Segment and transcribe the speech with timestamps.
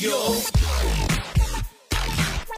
[0.00, 0.34] 友，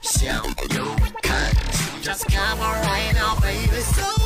[0.01, 0.45] 向
[0.77, 0.85] 右
[1.23, 4.22] 看齐，Just come on right now, baby, so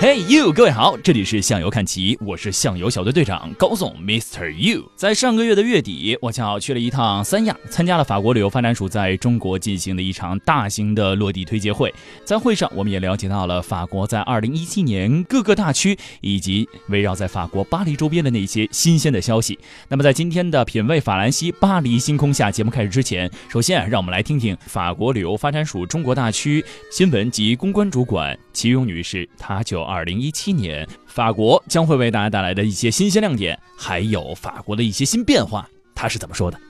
[0.00, 4.48] 嘿、you，各位好，这里是向游看齐，我是向游小队队长高总 Mr.
[4.48, 4.88] You。
[4.94, 11.92] 在上个月的月底，我恰好去了一趟三亚，参加了法国旅游发展署在中国进行的一场大型的落地推介会。
[12.24, 19.58] 在会上，我们也了解到了法国在2017年各个大区以及围绕在法国巴黎周边的那些新鲜的消息。
[19.88, 36.60] 那么在今天的品味法兰西巴黎星空下节目开始之前，首先让我们来听听法国旅游发展署中国大区新闻及公关主管齐勇女士，她就2017年法国将会为大家带来的一些新鲜亮点，还有法国的一些新变化，他是怎么说的？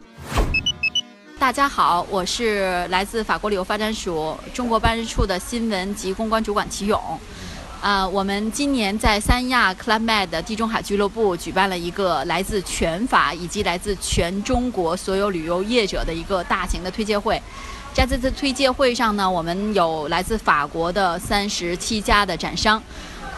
[1.36, 7.00] 大家好，我是来自法国旅游发展署中国办事处的新闻及公关主管齐勇。
[7.80, 17.40] 呃，我们今年在三亚 Club Med 地中海俱乐部举办了一个来自全法以及来自全中国所有旅游业者的一个大型的推介会。
[17.94, 22.82] 在这次推介会上呢，我们有来自法国的三十七家的展商，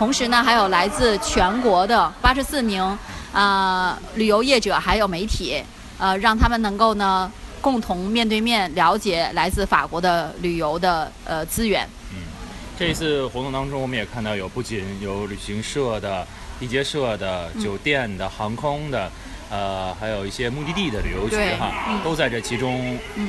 [0.00, 2.98] 同时呢，还有来自全国的八十四名
[3.34, 5.62] 呃旅游业者还有媒体，
[5.98, 11.86] 呃，让他们能够呢共同面对面了解来自法国的旅游的呃资源。
[12.12, 12.16] 嗯
[12.78, 16.26] 这一次活动当中，我们也看到有不仅有旅行社的、
[16.58, 19.12] 地接社的、酒店的、航空的，
[19.50, 23.28] 呃，还有一些目的地的旅游局哈，嗯都在这其中，嗯，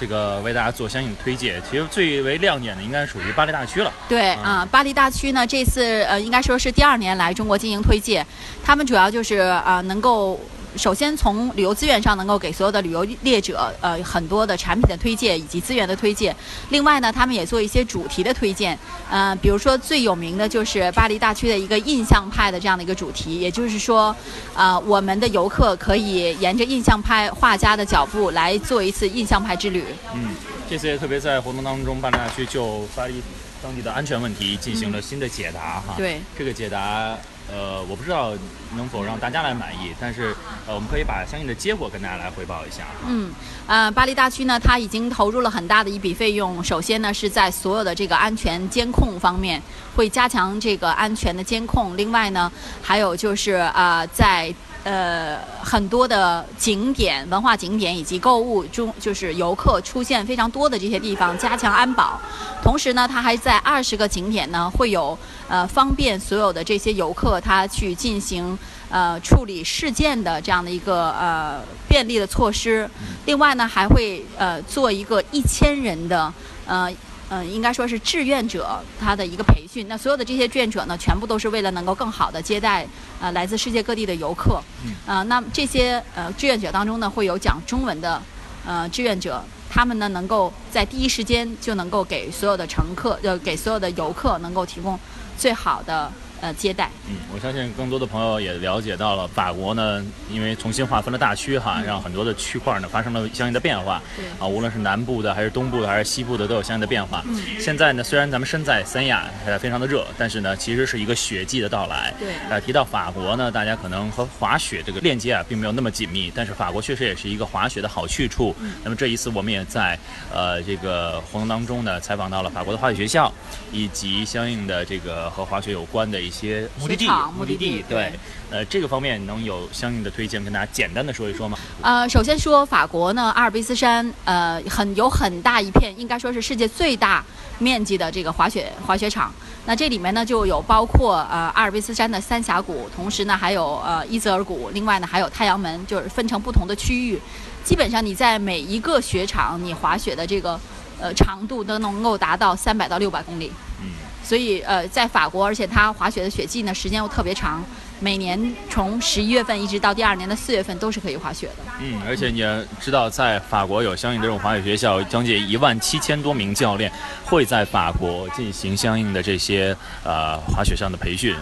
[0.00, 1.60] 这个为大家做相应的推介。
[1.68, 3.92] 其实最为亮点的应该属于巴黎大区了。
[4.08, 8.24] 对嗯啊、巴黎大区呢，这次呃应该说是第二年来中国进行推介，
[8.64, 10.40] 他们主要就是呃能够。
[10.76, 16.34] 首先，从旅游资源上能够给所有的旅游业者呃很多的产品的推荐以及资源的推荐。
[16.70, 18.78] 另外呢，他们也做一些主题的推荐，
[19.10, 24.14] 呃，比如说最有名的就是巴黎大区的一个印象派的这样的一个主题，也就是说，
[24.54, 29.84] 呃，我们的游客可以沿着印象派画家的脚步来做一次印象派之旅。
[30.14, 30.30] 嗯，
[30.68, 33.22] 这次也特别在活动当中，巴黎大区就巴黎
[33.62, 35.94] 当地的安全问题进行了新的解答哈。
[35.96, 37.16] 对，这个解答，
[37.50, 38.32] 呃，我不知道
[38.76, 40.34] 能否让大家来满意，但是
[40.66, 42.84] 呃，我们可以把相应的结果跟大家来汇报一下。
[43.06, 43.30] 嗯，
[43.66, 46.62] 呃，巴黎大区呢，它已经投入了很大的一笔费用。
[46.62, 49.62] 首先呢，是在所有的这个安全监控方面
[49.94, 51.96] 会加强这个安全的监控。
[51.96, 52.50] 另外呢，
[52.82, 54.52] 还有就是啊、呃在
[54.86, 62.20] 呃很多的景点、文化景点以及购物中，就是游客出现非常多的这些地方，加强安保。
[62.62, 68.56] 同时呢，它还在二十个景点呢，会有呃方便所有的这些游客他去进行
[68.88, 72.88] 呃处理事件的这样的一个呃便利的措施。
[73.24, 76.32] 另外呢，还会呃做一个一千人的
[76.64, 76.88] 呃。
[77.28, 79.86] 嗯，应该说是志愿者他的一个培训。
[79.88, 82.86] 那所有的这些志愿者呢，全部都是为了能够更好的接待
[83.20, 84.62] 呃来自世界各地的游客。
[84.84, 88.22] 嗯呃，那么这些呃志愿者当中呢，会有讲中文的
[88.64, 94.98] 呃志愿者，他们呢能够在第一时间就能够给所有的乘客呃给所有的游客能够提供
[95.36, 96.10] 最好的
[96.40, 96.90] 呃接待。
[97.08, 104.02] 嗯，我相信更多的朋友也了解到了，法国呢，因为重新划分了大区哈，让很多的区块呢发生了相应的变化。
[104.16, 107.22] 对啊，无论是南部的，还是东部的，还是西部的，都有相应的变化。
[107.26, 112.12] 嗯现在呢，虽然咱们身在三亚，呃，非常的热，但是呢，其实是一个雪季的到来。
[112.18, 118.54] 对呃，提到法国呢，大家可能和滑雪这个链接啊，并没有那么紧密，但是法国确实也是一个滑雪的好去处。
[118.60, 119.98] 嗯那么这一次我们也在
[120.32, 123.32] 呃这个活动当中呢，采访到了法国的滑雪学校，
[123.72, 128.12] 以及相应的这个和滑雪有关的一些目的地目的地对，
[128.50, 131.56] 呃，这个方面能有相应的推荐，跟大家简单的说一说吗？
[131.82, 137.24] 呃，首先说法国呢，阿尔卑斯山，呃，很有很大一片，应该说是世界最大
[137.58, 139.32] 面积的这个滑雪滑雪场。
[139.64, 147.20] 那这里面呢，就有包括呃阿尔卑斯山的三峡谷，同时呢还有呃伊泽尔谷，另外呢还有太阳门，就是分成不同的区域。
[147.64, 150.60] 基本上你在每一个雪场，你滑雪的这个
[151.00, 153.50] 呃长度都能够达到三百到六百公里。
[153.82, 153.90] 嗯，
[154.24, 157.64] 所以呃，在法国，而且它滑雪的雪季呢时间又特别长，
[158.00, 161.54] 每年从十一月份一直到第二年的四月份都是可以滑雪的。
[161.80, 166.90] 嗯，而且你也知道，在法国有相应的这种滑雪学校，将近一万七千多名教练
[167.24, 171.34] 会在法国进行相应的这些呃滑雪上的培训。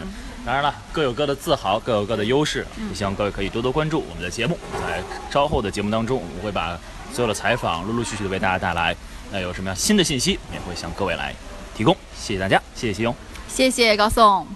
[0.45, 4.59] 当然了，各有各的自豪，各有各的优势，也希望各位可以多多关注我们的节目。
[4.75, 6.79] 在稍后的节目当中，我们会把
[7.11, 8.95] 所有的采访陆陆续续的为大家带来。
[9.33, 11.35] 那有什么样新的信息，也会向各位来
[11.75, 11.97] 提供。
[12.15, 13.15] 谢谢大家，谢谢齐勇。
[13.49, 14.47] 谢谢高颂。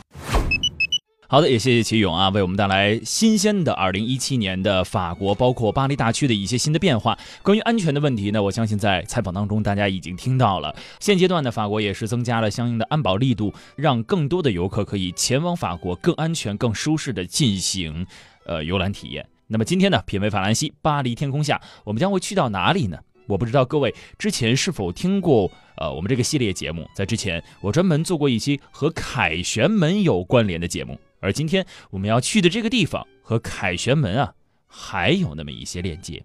[1.30, 7.18] 好的，也谢谢齐勇啊，为我们带来新鲜的2017年的法国，包括巴黎大区的一些新的变化。
[7.42, 10.74] 关于安全的问题呢，我相信在采访当中大家已经听到了。
[11.00, 18.06] 现阶段呢，法国也是增加了相应的安保力度，让更多的游客可以前往法国更安全、更舒适的进行
[18.46, 19.28] 呃游览体验。
[19.48, 22.98] 那么今天呢，品味法兰西，巴黎天空下，我们将会去到哪里呢？
[23.28, 30.98] 我不知道各位之前是否听过，呃，我们这个系列节目，在之前我专门做过一期和凯旋门有关联的节目。
[31.20, 34.32] 而今天我们要去的这个地方和凯旋门啊，
[34.66, 36.24] 还有那么一些链接。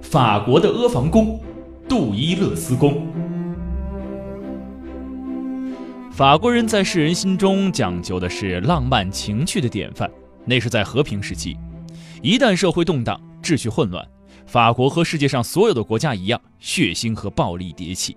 [0.00, 1.40] 法国的阿房宫，
[1.88, 3.06] 杜伊勒斯宫。
[6.10, 10.10] 法国人在世人心中讲究的是浪漫情趣的典范，
[10.44, 11.56] 那是在和平时期。
[12.20, 14.06] 一旦社会动荡、秩序混乱，
[14.46, 18.16] 法国和世界上所有的国家一样，血腥和暴力迭起。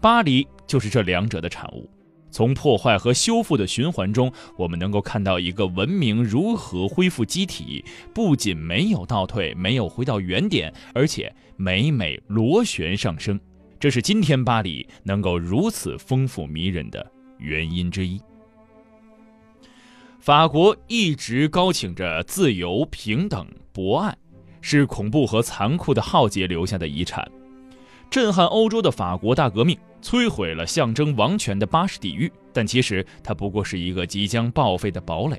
[0.00, 1.90] 巴黎就是这两者的产物。
[2.32, 7.84] 从破坏和修复的循环中，我们能够看到一个文明如何恢复机体，
[8.14, 13.38] 不仅没有倒退，没有回到原点，而且每每螺旋上升。
[13.80, 17.04] 这是今天巴黎能够如此丰富迷人的
[17.38, 18.20] 原因之一。
[20.20, 24.14] 法国一直高请着自由、平等、博爱，
[24.60, 27.26] 是恐怖和残酷的浩劫留下的遗产。
[28.10, 29.76] 震撼欧洲的法国大革命。
[30.02, 35.38] 摧毁了象征王权的巴士底狱，但其实它不过是一个即将报废的堡垒。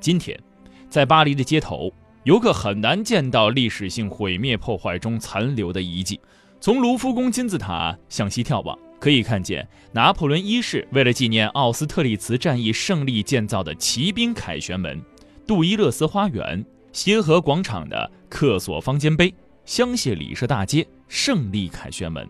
[0.00, 0.40] 今天，
[0.88, 1.92] 在巴黎的街头，
[2.24, 6.18] 游客很难见到历史性毁灭破坏中残留的遗迹。
[6.62, 15.00] 从卢浮宫金字塔向西眺望，可以看见拿破仑一世为了纪念奥斯特利茨战役胜利建造的骑兵凯旋门、
[15.46, 19.32] 杜伊勒斯花园、协和广场的克索方尖碑、
[19.64, 22.28] 香榭里舍大街、胜利凯旋门。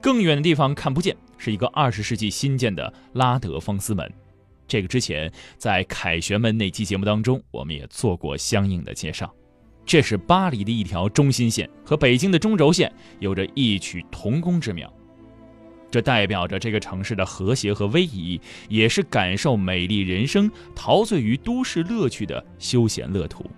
[0.00, 4.10] 更远的地方看不见，是一个二十世纪新建的拉德芳斯门。
[4.66, 9.30] 这个之前在凯旋门那期节目当中，我们也做过相应的介绍。
[9.84, 14.90] 这是巴黎的一条中心线，和北京的中轴线有着异曲同工之妙。
[15.90, 23.50] 这代表着这个城市的和谐和威仪，也是感受美丽人生、陶醉于都市乐趣的休闲乐土。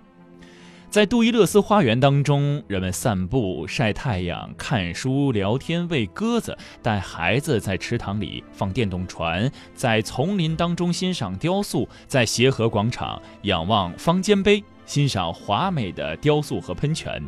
[0.89, 17.19] 在杜伊勒斯花园当中，人们散步、晒太阳、看书、聊天、喂鸽子，带孩子在池塘里放电动船，在丛林当中欣赏雕塑，在协和广场仰望方尖碑，欣赏华美的雕塑和喷泉。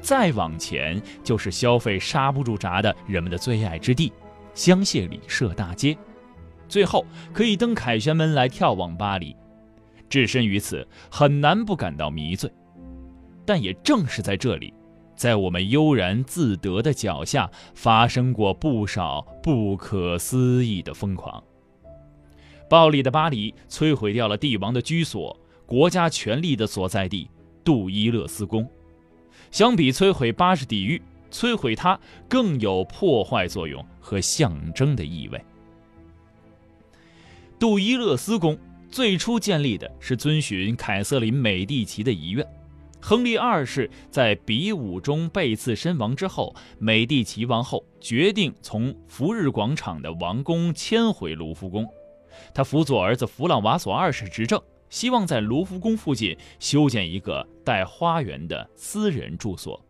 [0.00, 4.12] 再往前就是消费刹不住闸的人们的最爱之地——
[4.54, 5.96] 香榭里舍大街。
[6.68, 9.36] 最后可以登凯旋门来眺望巴黎。
[10.08, 12.50] 置身于此，很难不感到迷醉。
[13.44, 14.72] 但也正是在这里，
[15.16, 21.42] 在我们悠然自得的脚下，发生过不少不可思议的疯狂。
[22.68, 25.36] 暴力的巴黎摧毁掉了帝王的居所、
[25.66, 27.28] 国家权力的所在地——
[27.64, 28.68] 杜伊勒斯宫。
[29.50, 31.00] 相比摧毁巴士底狱，
[31.30, 31.98] 摧毁它
[32.28, 35.40] 更有破坏作用和象征的意味。
[37.58, 38.58] 杜伊勒斯宫
[38.90, 42.46] 最初建立的是遵循凯瑟琳·美第奇的遗愿。
[43.02, 51.86] 亨利二世在比武中被刺身亡之后，美第奇王后决定从福日广场的王宫迁回卢浮宫。
[52.52, 54.60] 他辅佐儿子弗朗瓦索二世执政，
[54.90, 59.82] 希望在卢浮宫附近修建一个带花园的私人住所。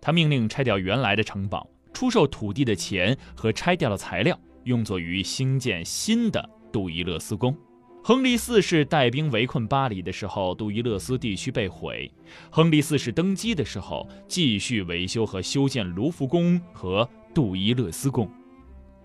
[0.00, 7.56] 他命令拆掉原来的城堡，出售土地的钱和拆掉的材料，用作于兴建新的杜伊勒斯宫。
[8.04, 12.08] 亨利四世带兵围困巴黎的时候，杜伊勒斯地区被毁。
[12.50, 18.30] 亨利四世登基的时候，继续维修和修建卢浮宫和杜伊勒斯宫。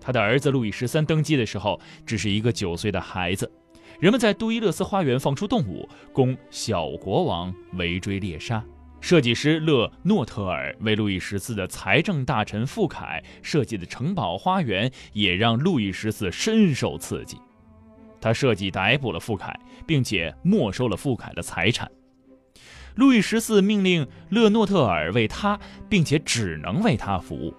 [0.00, 3.50] 他的儿子路易十三登基的时候，只是一个九岁的孩子。
[4.02, 8.60] 人们在杜伊勒斯花园放出动物，供小国王围追猎杀。
[9.00, 17.38] 设计师勒诺特尔为路易十四的财政大臣傅凯设计的城堡花园，也让路易十四深受刺激。
[18.20, 19.56] 他设计逮捕了傅凯，
[19.86, 21.88] 并且没收了傅凯的财产。
[22.96, 25.56] 路易十四命令勒诺特尔为他，
[25.88, 27.54] 并且只能为他服务。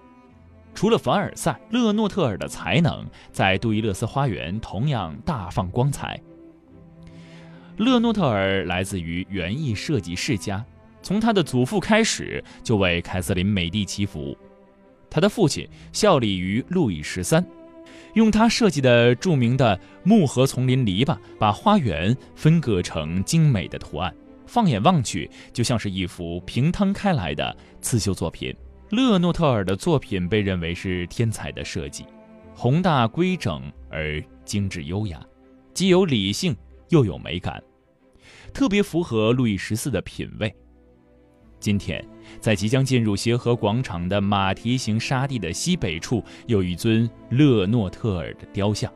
[0.74, 6.20] 除了凡尔赛，勒诺特尔的才能在杜伊勒斯花园同样大放光彩。
[7.76, 10.64] 勒诺特尔来自于园艺设计世家，
[11.02, 14.38] 从他的祖父开始就为凯瑟琳·美第奇服务。
[15.10, 17.44] 他的父亲效力于路易十三。
[18.14, 24.14] 用他设计的著名的木盒丛林篱笆，把花园分割成精美的图案，
[24.46, 28.54] 放眼望去，就像是一幅平摊开来的刺绣作品。
[28.90, 32.04] 勒诺特尔的作品被认为是天才的设计，
[32.54, 35.20] 宏大规整而精致优雅，
[35.72, 36.56] 既有理性
[36.94, 37.60] 又有美感，
[38.52, 40.54] 特别符合路易十四的品味。
[41.58, 42.06] 今天，
[42.38, 48.92] 在即将进入协和广场的马蹄形沙地的西北处，有一尊勒诺特尔的雕像。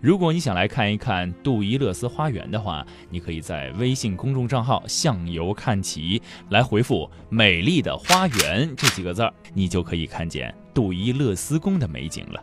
[0.00, 12.40] 如果你想来看一看杜伊勒斯花园的话，你可以在微信公众账号“向游看齐”来回复“美丽的花园”这几个字儿，你就可以看见杜伊勒斯宫的美景了。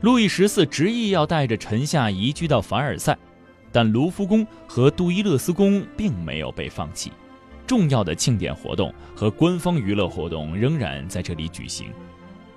[0.00, 3.16] 路易十四执意要带着臣下移居到凡尔赛，
[3.74, 7.10] 但卢浮宫和杜伊勒斯宫并没有被放弃，
[7.66, 11.88] 重要的庆典活动和官方娱乐活动仍然在这里举行，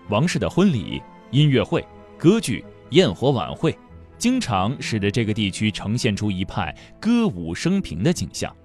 [0.09, 1.83] 王室的婚礼、音乐会、
[2.19, 2.63] 歌剧。
[2.91, 3.77] 焰火晚会
[4.17, 8.55] 经常使得这个地区呈现出一派歌舞升平的景象。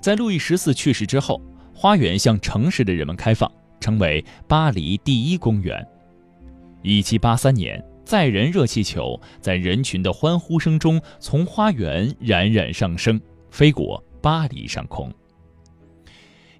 [0.00, 1.38] 在路易十四去世之后，
[1.74, 5.86] 花园向城市的人们开放，成为巴黎第一公园。
[6.84, 13.20] 1783年，载人热气球在人群的欢呼声中从花园冉冉上升，
[13.50, 15.12] 飞过巴黎上空。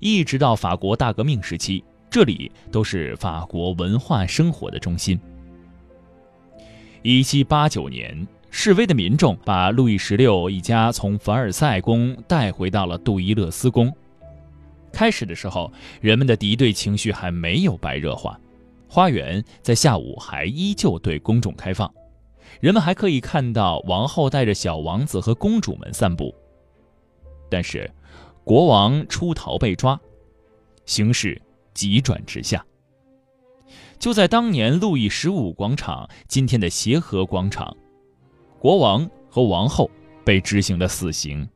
[0.00, 5.18] 一直到法国大革命时期，这里都是法国文化生活的中心。
[7.02, 13.94] 一七八九年，示威的民众把路易十六一家从凡尔赛宫带回到了杜伊勒斯宫。
[14.92, 18.36] 开始的时候，人们的敌对情绪还没有白热化。
[18.88, 21.92] 花园在下午还依旧对公众开放，
[22.60, 26.34] 人们还可以看到王后带着小王子和公主们散步。
[27.50, 27.90] 但是，
[28.44, 30.00] 国王出逃被抓，
[30.84, 31.40] 形势
[31.74, 32.64] 急转直下。
[33.98, 37.76] 就在当年，路易十五广场（今天的协和广场），
[38.60, 39.90] 国王和王后
[40.24, 41.48] 被执行了死刑。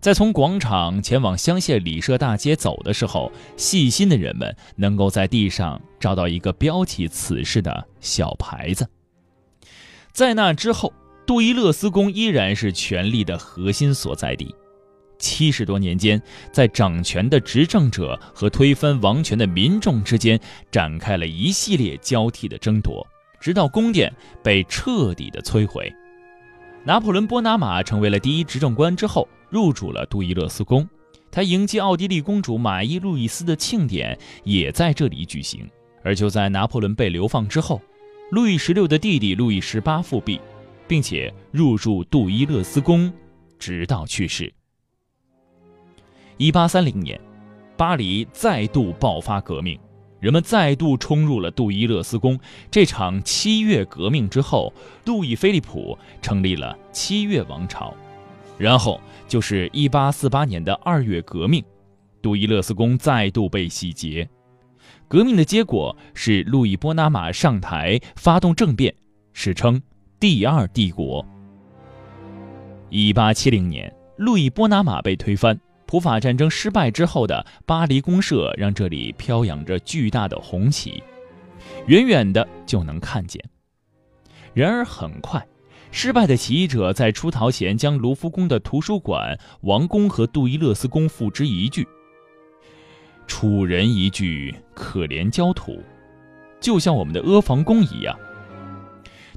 [0.00, 8.88] 在从广场前往香榭里舍大街走的时候，细心的人们能够在地上找到一个标记此事的小牌子。
[10.12, 10.92] 在那之后，
[11.26, 14.54] 杜伊勒斯宫依然是权力的核心所在地。
[15.18, 16.20] 七十多年间，
[16.52, 20.38] 在掌权的执政者和推翻王权的民众之间
[20.70, 23.04] 展开了一系列交替的争夺，
[23.40, 24.12] 直到宫殿
[24.42, 25.90] 被彻底的摧毁。
[26.84, 30.88] 拿破仑·波拿马成为了第一执政官之后，入主了杜伊勒斯宫。
[31.30, 35.68] 他迎接奥地利公主玛伊·路易斯的庆典也在这里举行。
[36.02, 37.82] 而就在拿破仑被流放之后，
[38.30, 40.40] 路易十六的弟弟路易十八复辟，
[40.86, 43.12] 并且入住杜伊勒斯宫，
[43.58, 44.52] 直到去世。
[46.36, 47.20] 一八三零年，
[47.76, 49.78] 巴黎再度爆发革命，
[50.20, 52.38] 人们再度冲入了杜伊勒斯宫。
[52.70, 54.72] 这场七月革命之后，
[55.06, 57.92] 路易菲利普成立了七月王朝，
[58.58, 61.64] 然后就是一八四八年的二月革命，
[62.22, 64.28] 杜伊勒斯宫再度被洗劫。
[65.08, 68.94] 革命的结果是路易波拿马上台，发动政变，
[69.32, 69.80] 史称
[70.18, 71.24] 第二帝国。
[72.88, 75.58] 一八七零年，路易波拿马被推翻。
[75.86, 81.00] 普法战争失败之后的巴黎公社让这里飘扬着巨大的红旗，
[81.86, 83.40] 远远的就能看见。
[84.52, 85.46] 然而很快，
[85.98, 91.88] 失败的起义者在出逃前将卢浮宫的图书馆、王宫和杜伊勒斯宫付之一炬。
[93.26, 95.82] 楚人一句可怜焦土，
[96.60, 98.14] 就像我们的阿房宫一样。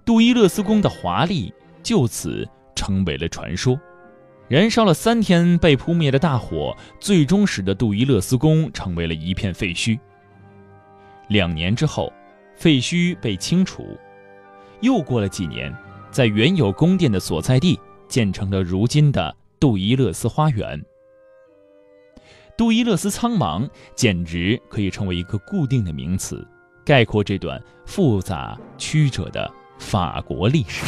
[0.04, 3.80] 杜伊勒斯宫的华丽就此成为了传说。
[4.50, 9.98] 燃烧了三天被扑灭的大火，最终使得杜伊勒斯宫成为了一片废墟。
[11.30, 12.12] 两年之后，
[12.58, 13.98] 废墟被清除。
[14.82, 15.74] 又过了几年，
[16.12, 20.84] 在原有宫殿的所在地建成了如今的杜伊勒斯花园。
[22.58, 26.46] 杜伊勒斯苍茫，简直可以成为一个固定的名词，
[26.84, 30.84] 概括这段复杂曲折的法国历史。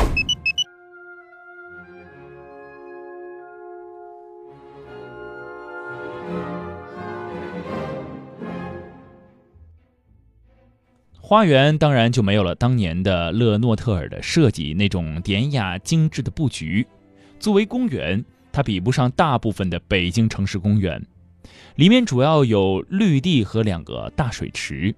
[11.32, 16.86] 花园当然就没有了当年的勒诺特尔的设计那种典雅精致的布局。
[17.40, 18.22] 作为公园，
[18.52, 21.02] 它比不上大部分的北京城市公园。
[21.78, 24.94] 里面主要有绿地和两个大水池，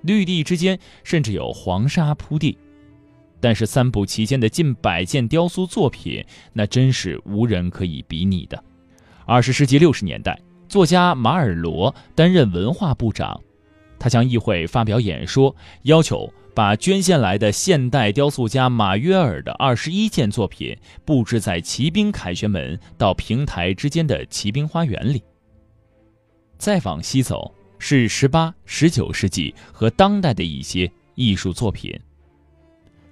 [0.00, 2.56] 绿地之间甚至有黄沙铺地。
[3.38, 8.64] 但是三步期间的近百件雕塑作品，那真是无人可以比拟的。
[9.26, 13.38] 二十世纪六十年代，作家马尔罗担任文化部长。
[13.98, 25.22] 他向议会发表演说，要求把捐献来的现代雕塑家马约尔的二十一件作品布置在骑兵凯旋门到平台之间的骑兵花园里。
[26.56, 31.96] 再往西走，是十八、十九世纪和当代的一些艺术作品，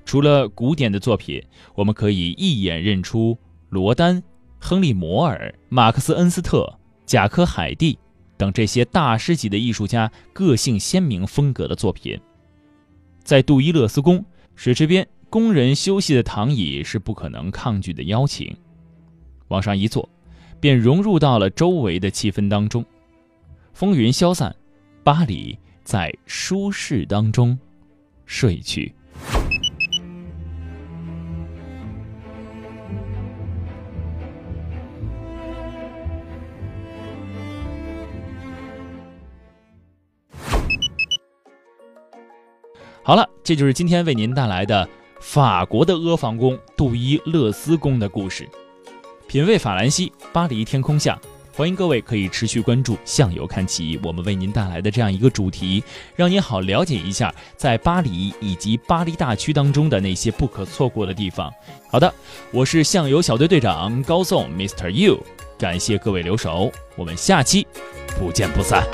[0.04, 1.40] 除了古典的作品，
[1.74, 3.38] 我们可以一眼认出
[3.68, 4.22] 罗丹、
[4.58, 7.96] 亨利·摩尔、马克思·恩斯特、贾科·海蒂
[8.36, 12.18] 等这些大师级的艺术家个性鲜明风格的作品。
[13.22, 14.24] 在杜伊勒斯宫，
[14.54, 18.56] 水池边工人休息的躺椅是不可能抗拒的邀请，
[19.48, 20.08] 往上一坐，
[20.60, 22.84] 便融入到了周围的气氛当中。
[23.72, 24.54] 风云消散，
[25.02, 27.58] 巴黎在舒适当中
[28.24, 28.94] 睡去。
[43.06, 44.88] 好了，这就是今天为您带来的
[45.20, 48.48] 法国的阿房宫杜伊勒斯宫的故事。
[49.28, 51.16] 品味法兰西，巴黎天空下，
[51.52, 55.84] 欢迎各位可以持续关注《向游看齐》，我们为您带来的这样一个主题，
[56.16, 61.48] 让您好了解一下在巴黎以及巴黎大区当中的那些不可错过的地方。
[61.88, 62.12] 好的，
[62.50, 64.90] 我是向游小队队长高颂 Mr.
[64.90, 65.22] You，
[65.56, 67.68] 感谢各位留守，我们下期
[68.18, 68.84] 不见不散。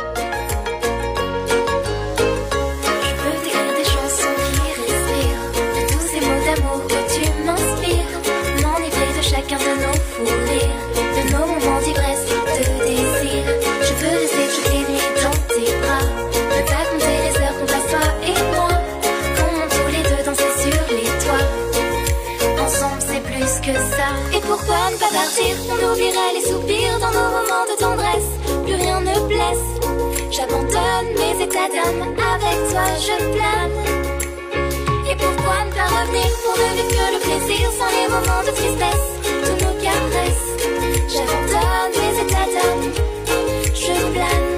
[30.31, 33.79] J'abandonne mes états d'âme, avec toi je plane.
[35.11, 38.51] Et pourquoi ne pas revenir pour ne vivre que le plaisir sans les moments de
[38.51, 39.09] tristesse
[39.47, 40.49] de nos caresses
[41.09, 42.93] J'abandonne mes états d'âme,
[43.75, 44.52] je plane.